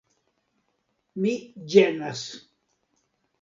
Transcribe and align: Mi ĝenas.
Mi 1.25 1.33
ĝenas. 1.75 2.25